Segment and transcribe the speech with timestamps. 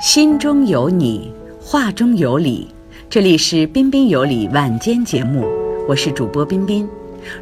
[0.00, 2.68] 心中有你，话中有理。
[3.08, 5.46] 这里是彬彬有礼晚间节目，
[5.88, 6.86] 我是主播彬彬。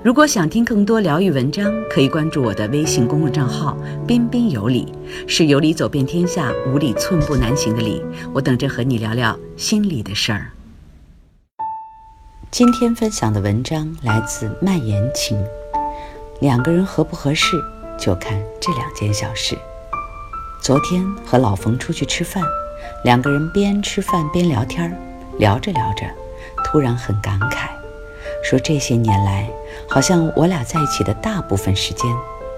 [0.02, 3.76] 如果想听更多疗愈文章，可以关注我的微信公众账号
[4.06, 4.92] “彬彬有礼”，
[5.26, 8.02] 是有理走遍天下，无理寸步难行的理。
[8.34, 10.50] 我等着和你聊聊心里的事儿。
[12.50, 15.42] 今天分享的文章来自蔓延情。
[16.40, 17.56] 两个人合不合适，
[17.98, 19.56] 就看这两件小事。
[20.62, 22.40] 昨天和老冯出去吃饭，
[23.02, 24.96] 两个人边吃饭边聊天
[25.36, 26.06] 聊着聊着，
[26.62, 27.66] 突然很感慨，
[28.44, 29.50] 说这些年来，
[29.88, 32.08] 好像我俩在一起的大部分时间，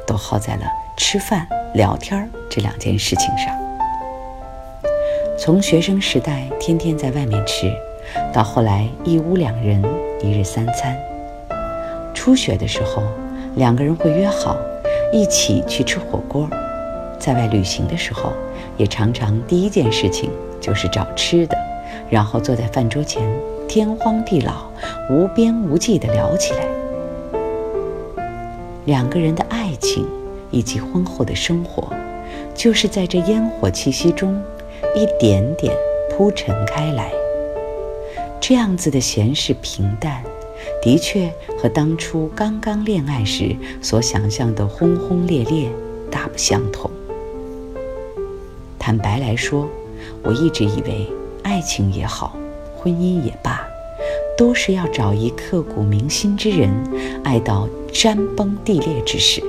[0.06, 0.66] 都耗在了
[0.98, 3.46] 吃饭聊天这两件事情上。
[5.38, 7.72] 从学生时代天天在外面吃，
[8.34, 9.82] 到后来一屋两人
[10.20, 10.94] 一日三餐。
[12.12, 13.02] 初学的时候，
[13.56, 14.58] 两个人会约好
[15.10, 16.46] 一起去吃火锅。
[17.24, 18.34] 在外旅行的时候，
[18.76, 20.28] 也常常第一件事情
[20.60, 21.56] 就是找吃的，
[22.10, 23.26] 然后坐在饭桌前，
[23.66, 24.66] 天荒地老、
[25.08, 26.68] 无边无际地聊起来。
[28.84, 30.06] 两个人的爱情
[30.50, 31.90] 以及婚后的生活，
[32.54, 34.38] 就是在这烟火气息中，
[34.94, 35.74] 一点点
[36.10, 37.10] 铺陈开来。
[38.38, 40.22] 这样子的闲适平淡，
[40.82, 45.70] 的确和当初刚刚恋爱时所想象的轰轰烈烈
[46.10, 46.90] 大不相同。
[48.86, 49.66] 坦白来说，
[50.22, 51.06] 我一直以为
[51.42, 52.36] 爱情也好，
[52.76, 53.66] 婚姻也罢，
[54.36, 56.68] 都是要找一刻骨铭心之人，
[57.24, 59.42] 爱到山崩地裂之时。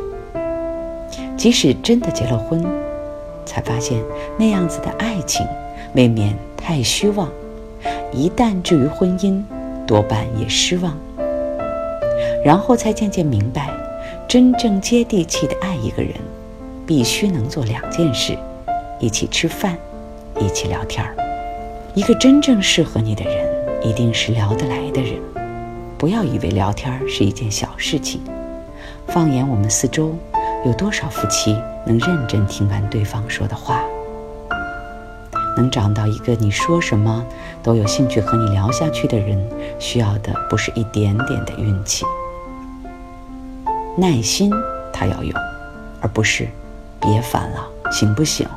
[1.35, 2.65] 即使真的结了婚，
[3.45, 4.01] 才发现
[4.37, 5.45] 那样子的爱情
[5.95, 7.29] 未免太虚妄。
[8.13, 9.43] 一旦至于婚姻，
[9.85, 10.97] 多半也失望。
[12.41, 13.69] 然后才渐渐明白，
[14.29, 16.13] 真正接地气的爱一个人，
[16.87, 18.33] 必须能做两件事。
[19.05, 19.77] 一起吃饭，
[20.39, 21.15] 一起聊天儿。
[21.93, 23.47] 一个真正适合你的人，
[23.83, 25.21] 一定是聊得来的人。
[25.95, 28.19] 不要以为聊天是一件小事情。
[29.05, 30.15] 放眼我们四周，
[30.65, 33.83] 有多少夫妻能认真听完对方说的话？
[35.55, 37.23] 能找到一个你说什么
[37.61, 39.39] 都有兴趣和你聊下去的人，
[39.77, 42.03] 需要的不是一点点的运气。
[43.95, 44.51] 耐心
[44.91, 45.31] 他要有，
[46.01, 46.47] 而不是
[46.99, 48.47] 别烦了，行不行？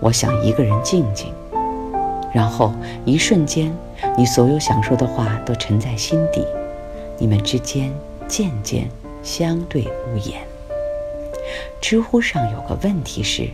[0.00, 1.30] 我想一个人静静，
[2.32, 2.72] 然后
[3.04, 3.70] 一瞬间，
[4.16, 6.42] 你所有想说的话都沉在心底，
[7.18, 7.92] 你们之间
[8.26, 8.88] 渐渐
[9.22, 10.40] 相对无言。
[11.82, 13.46] 知乎上有个问题是：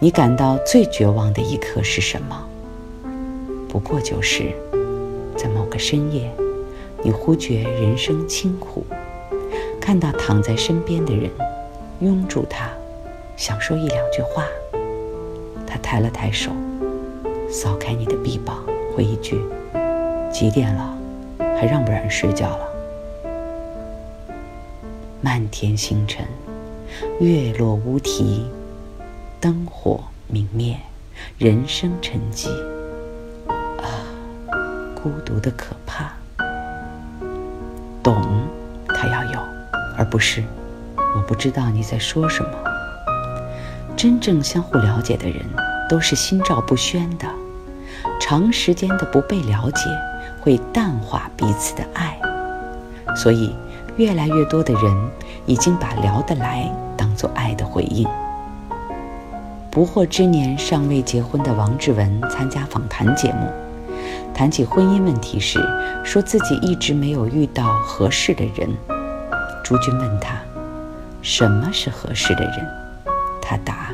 [0.00, 2.48] 你感到最绝望的一刻是什么？
[3.68, 4.52] 不过就是
[5.36, 6.28] 在某个深夜，
[7.00, 8.84] 你忽觉人生清苦，
[9.80, 11.30] 看到躺在身边的人，
[12.00, 12.68] 拥住他，
[13.36, 14.44] 想说一两句话。
[15.70, 16.50] 他抬了抬手，
[17.48, 19.40] 扫开你的臂膀，回一句
[20.28, 20.98] ：“几点了？
[21.38, 22.66] 还让不让人睡觉了？”
[25.22, 26.26] 漫天星辰，
[27.20, 28.50] 月落乌啼，
[29.40, 30.76] 灯火明灭，
[31.38, 32.48] 人生沉寂。
[33.46, 33.86] 啊，
[35.00, 36.12] 孤独的可怕。
[38.02, 38.20] 懂，
[38.88, 39.40] 他要有，
[39.96, 40.42] 而不是
[41.14, 42.69] 我不知道你在说什么。
[44.00, 45.44] 真正相互了解的人，
[45.86, 47.26] 都是心照不宣的。
[48.18, 49.82] 长时间的不被了解，
[50.40, 52.18] 会淡化彼此的爱。
[53.14, 53.54] 所以，
[53.98, 54.96] 越来越多的人
[55.44, 56.66] 已经把聊得来
[56.96, 58.08] 当做爱的回应。
[59.70, 63.50] 不惑之年尚未结婚的王志文参加访谈节目，
[64.32, 65.60] 谈起婚姻问题时，
[66.02, 68.66] 说自己一直没有遇到合适的人。
[69.62, 70.38] 朱军问他
[71.20, 72.66] ：“什么是合适的人？”
[73.50, 73.92] 他答：“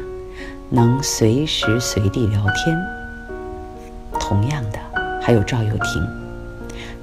[0.69, 2.79] 能随时随地聊天。”
[4.21, 4.79] 同样的，
[5.23, 6.07] 还有赵又廷，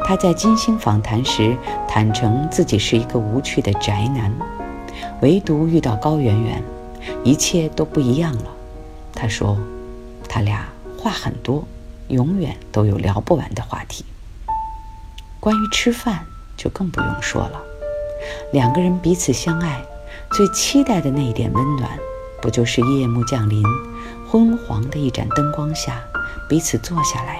[0.05, 4.31] 他在金星访谈时坦诚自己是一个无趣的宅男，
[5.23, 6.63] 唯独遇到高圆圆，
[7.23, 8.45] 一切都不一样了。
[9.15, 9.57] 他说
[10.29, 10.67] ：“他俩
[10.99, 11.67] 话很多，
[12.09, 14.05] 永远都有聊不完的话题。
[15.39, 16.19] 关于吃饭
[16.55, 17.59] 就更不用说了，
[18.51, 19.81] 两个人彼此相爱，
[20.33, 21.89] 最期待的那一点温暖。”
[22.43, 23.63] 不就是夜幕降临，
[24.29, 26.03] 昏黄的一盏灯光下，
[26.49, 27.39] 彼此坐下来，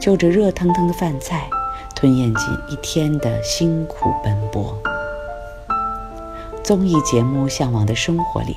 [0.00, 1.50] 就着热腾腾的饭菜，
[1.94, 4.74] 吞咽进一天的辛苦奔波。
[6.64, 8.56] 综艺节目《向往的生活》里，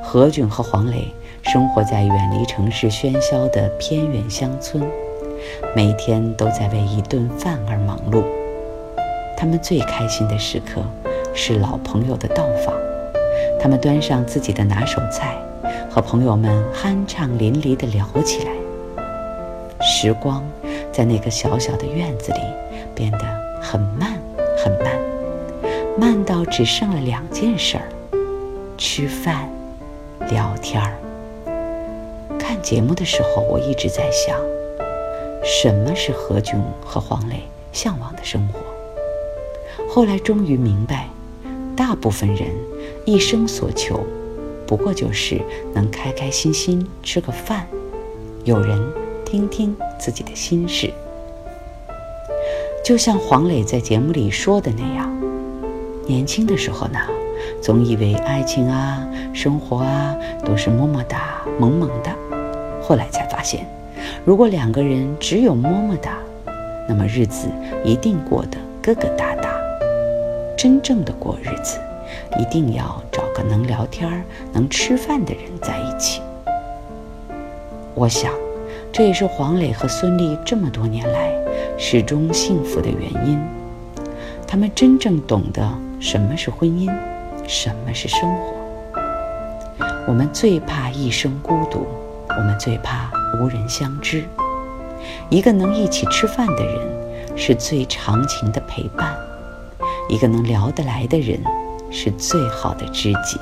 [0.00, 1.12] 何炅和黄磊
[1.42, 4.88] 生活在远离城市喧嚣的偏远乡村，
[5.74, 8.22] 每天都在为一顿饭而忙碌。
[9.36, 10.84] 他们最开心的时刻，
[11.34, 12.85] 是老朋友的到访。
[13.60, 15.36] 他们端上自己的拿手菜，
[15.90, 18.52] 和朋友们酣畅淋漓地聊起来。
[19.80, 20.42] 时光
[20.92, 22.40] 在那个小小的院子里
[22.94, 23.18] 变得
[23.60, 24.18] 很慢
[24.58, 24.98] 很慢，
[25.98, 27.84] 慢到只剩了两件事儿：
[28.76, 29.48] 吃饭、
[30.30, 30.92] 聊天儿。
[32.38, 34.38] 看节目的时候，我一直在想，
[35.44, 37.42] 什么是何炅和黄磊
[37.72, 38.60] 向往的生活。
[39.88, 41.08] 后来终于明白，
[41.76, 42.48] 大部分人
[43.06, 44.00] 一生所求，
[44.66, 45.40] 不过就是
[45.72, 47.64] 能开开心心吃个饭，
[48.42, 48.76] 有人
[49.24, 50.92] 听听自己的心事。
[52.84, 55.08] 就像黄磊在节目里说的那样，
[56.04, 56.98] 年轻的时候呢，
[57.62, 62.10] 总以为爱情啊、生活啊都是么么哒、萌萌的，
[62.82, 63.64] 后来才发现，
[64.24, 66.18] 如果两个人只有么么哒，
[66.88, 67.46] 那么日子
[67.84, 69.48] 一定过得疙疙瘩瘩。
[70.56, 71.78] 真正的过日子，
[72.38, 76.20] 一定要找个能聊天、能吃饭的人在一起。
[77.94, 78.32] 我想，
[78.92, 81.32] 这也是黄磊和孙俪这么多年来
[81.78, 83.40] 始终幸福的原因。
[84.46, 85.68] 他们真正懂得
[85.98, 86.92] 什么是婚姻，
[87.48, 88.54] 什么是生活。
[90.06, 91.86] 我们最怕一生孤独，
[92.28, 93.10] 我们最怕
[93.40, 94.24] 无人相知。
[95.28, 99.16] 一个能一起吃饭的人，是最长情的陪伴。
[100.08, 101.42] 一个能聊得来的人，
[101.90, 103.38] 是最好的知己。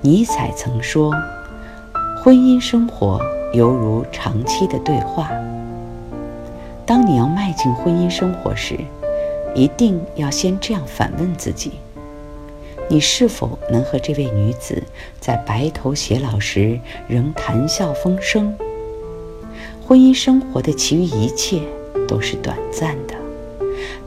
[0.00, 1.12] 尼采曾说
[2.22, 3.20] ：“婚姻生活
[3.52, 5.30] 犹如长期的对话。”
[6.86, 8.78] 当你要迈进婚姻生活时，
[9.54, 11.72] 一定要先这样反问自己：
[12.88, 14.82] 你是否能和这位女子
[15.18, 16.78] 在白头偕老时
[17.08, 18.54] 仍谈笑风生？
[19.86, 21.62] 婚姻生活的其余一切
[22.06, 23.14] 都是短暂的。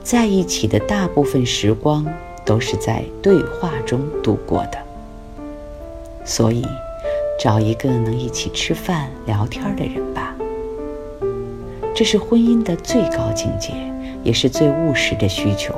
[0.03, 2.05] 在一起的大部分时光
[2.47, 4.77] 都是在对话中度过的，
[6.23, 6.65] 所以
[7.37, 10.33] 找一个能一起吃饭聊天的人吧。
[11.93, 13.73] 这是婚姻的最高境界，
[14.23, 15.75] 也是最务实的需求。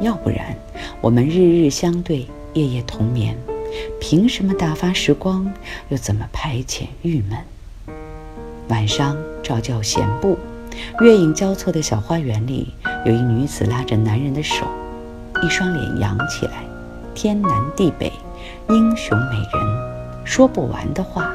[0.00, 0.56] 要不然，
[1.00, 3.36] 我们日日相对，夜夜同眠，
[4.00, 5.52] 凭什么打发时光？
[5.90, 7.38] 又怎么排遣郁闷？
[8.68, 10.36] 晚上照旧闲步，
[11.00, 12.74] 月影交错的小花园里。
[13.06, 14.66] 有一女子拉着男人的手，
[15.42, 16.64] 一双脸扬起来，
[17.14, 18.12] 天南地北，
[18.68, 21.30] 英雄美人，说不完的话。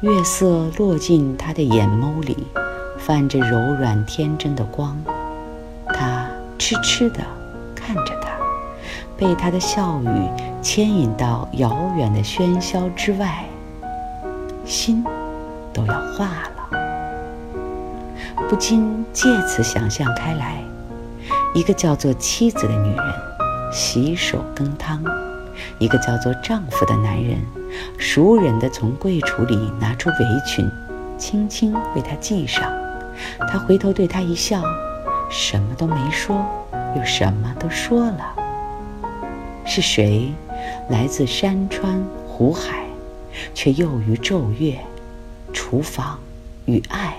[0.00, 2.46] 月色落进她的眼眸里，
[2.98, 4.96] 泛着柔软天真的光。
[5.86, 6.26] 他
[6.58, 7.20] 痴痴地
[7.74, 8.28] 看着他，
[9.16, 10.28] 被他的笑语
[10.62, 13.44] 牵引到遥远的喧嚣之外，
[14.64, 15.04] 心
[15.72, 16.54] 都要化了。
[18.48, 20.62] 不禁借此想象开来，
[21.58, 23.04] 一个叫做妻子的女人
[23.72, 25.02] 洗手羹汤，
[25.80, 27.36] 一个叫做丈夫的男人
[27.98, 30.16] 熟忍地从柜橱里拿出围
[30.46, 30.70] 裙，
[31.18, 32.62] 轻轻为她系上。
[33.50, 34.62] 他回头对她一笑，
[35.28, 36.46] 什么都没说，
[36.96, 38.36] 又什么都说了。
[39.66, 40.32] 是谁
[40.88, 42.84] 来自山川湖海，
[43.52, 44.78] 却囿于昼月，
[45.52, 46.20] 厨房
[46.66, 47.17] 与爱？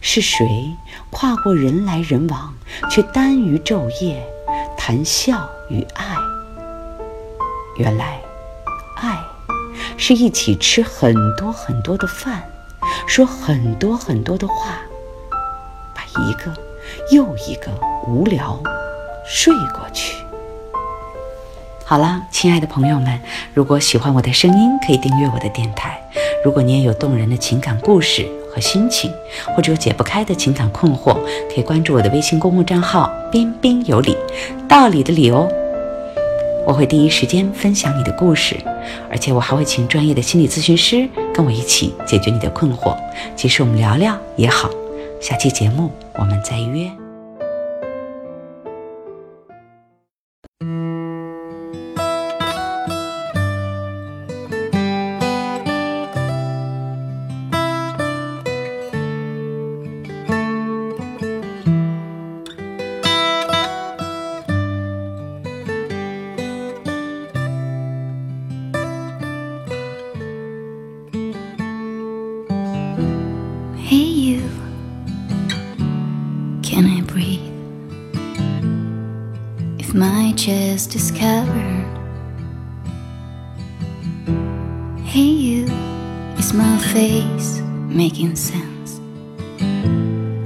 [0.00, 0.74] 是谁
[1.10, 2.54] 跨过人来人往，
[2.90, 4.26] 却耽于昼夜
[4.76, 6.16] 谈笑与爱？
[7.76, 8.20] 原来，
[8.96, 9.18] 爱
[9.96, 12.42] 是一起吃很多很多的饭，
[13.06, 14.78] 说很多很多的话，
[15.94, 16.52] 把一个
[17.12, 17.70] 又一个
[18.06, 18.58] 无聊
[19.26, 20.16] 睡过去。
[21.84, 23.20] 好了，亲爱的朋友们，
[23.52, 26.00] 如果喜欢我的声音，可以订阅我的电台。
[26.44, 29.10] 如果你也有动人的情感故事，和心情，
[29.54, 31.16] 或者有解不开的情感困惑，
[31.48, 34.16] 可以关注我的微信公共账号“彬彬有礼”，
[34.68, 35.48] 道理的理哦。
[36.66, 38.56] 我会第一时间分享你的故事，
[39.10, 42.94] 而且我还会请专业的心理咨询师跟我一起解决你的困惑。
[43.34, 44.68] 即使我们聊聊也好，
[45.20, 46.99] 下期节目我们再约。
[80.30, 81.86] My chest is covered.
[85.04, 85.64] Hey, you,
[86.38, 87.58] is my face
[87.88, 89.00] making sense?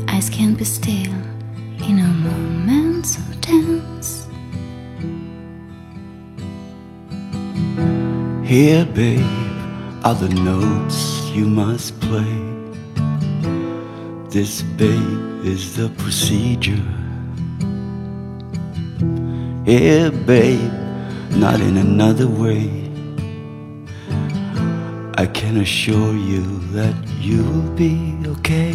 [0.08, 1.12] Eyes can't be still
[1.86, 4.26] in a moment so tense.
[8.48, 9.20] Here, babe,
[10.02, 12.38] are the notes you must play.
[14.30, 17.03] This, babe, is the procedure.
[19.64, 20.72] Here, babe,
[21.30, 22.68] not in another way.
[25.16, 26.42] I can assure you
[26.72, 28.74] that you'll be okay.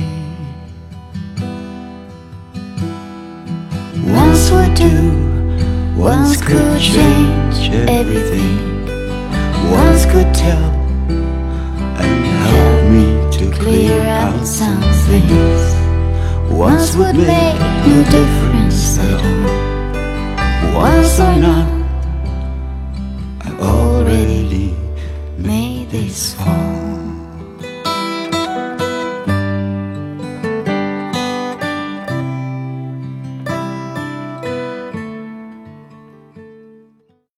[4.05, 8.57] Once would do, once could change everything.
[9.71, 10.71] Once could tell
[12.01, 15.75] and help me to Clear out some things.
[16.49, 19.58] Once would make no difference at all.
[20.79, 21.78] Once or not,